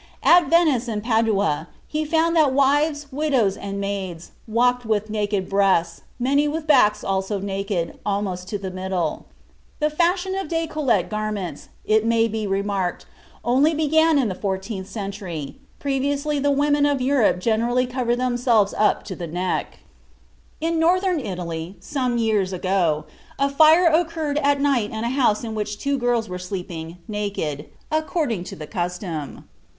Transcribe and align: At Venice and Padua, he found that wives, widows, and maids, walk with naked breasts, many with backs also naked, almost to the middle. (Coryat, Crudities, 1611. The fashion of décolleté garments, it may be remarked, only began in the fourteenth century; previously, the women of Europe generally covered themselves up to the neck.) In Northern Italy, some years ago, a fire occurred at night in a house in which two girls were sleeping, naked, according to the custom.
At 0.23 0.47
Venice 0.49 0.87
and 0.87 1.03
Padua, 1.03 1.67
he 1.87 2.05
found 2.05 2.35
that 2.35 2.53
wives, 2.53 3.05
widows, 3.11 3.55
and 3.55 3.79
maids, 3.79 4.31
walk 4.47 4.83
with 4.83 5.11
naked 5.11 5.47
breasts, 5.47 6.01
many 6.17 6.47
with 6.47 6.65
backs 6.65 7.03
also 7.03 7.39
naked, 7.39 7.99
almost 8.03 8.49
to 8.49 8.57
the 8.57 8.71
middle. 8.71 9.25
(Coryat, 9.79 9.93
Crudities, 9.99 10.25
1611. 10.25 10.33
The 10.33 10.33
fashion 10.33 10.35
of 10.35 10.47
décolleté 11.05 11.09
garments, 11.11 11.69
it 11.85 12.03
may 12.03 12.27
be 12.27 12.47
remarked, 12.47 13.05
only 13.45 13.75
began 13.75 14.17
in 14.17 14.27
the 14.27 14.33
fourteenth 14.33 14.89
century; 14.89 15.57
previously, 15.77 16.39
the 16.39 16.49
women 16.49 16.87
of 16.87 16.99
Europe 16.99 17.37
generally 17.37 17.85
covered 17.85 18.15
themselves 18.17 18.73
up 18.75 19.03
to 19.03 19.15
the 19.15 19.27
neck.) 19.27 19.81
In 20.59 20.79
Northern 20.79 21.19
Italy, 21.19 21.75
some 21.79 22.17
years 22.17 22.51
ago, 22.51 23.05
a 23.37 23.47
fire 23.49 23.85
occurred 23.85 24.39
at 24.39 24.59
night 24.59 24.89
in 24.89 25.03
a 25.03 25.11
house 25.11 25.43
in 25.43 25.53
which 25.53 25.77
two 25.77 25.99
girls 25.99 26.27
were 26.27 26.39
sleeping, 26.39 26.97
naked, 27.07 27.67
according 27.91 28.43
to 28.45 28.55
the 28.55 28.65
custom. 28.65 29.47